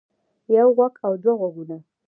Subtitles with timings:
[0.55, 1.77] يو غوږ او دوه غوږونه